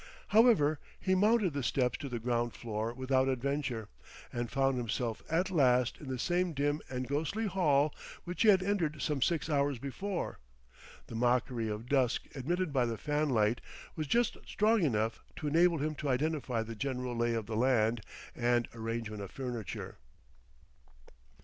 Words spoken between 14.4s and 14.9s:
strong